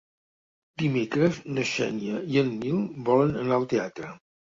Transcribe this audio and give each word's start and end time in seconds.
Dimecres 0.83 1.37
na 1.55 1.67
Xènia 1.73 2.25
i 2.35 2.43
en 2.45 2.53
Nil 2.65 2.83
volen 3.13 3.43
anar 3.47 3.61
al 3.63 3.73
teatre. 3.79 4.15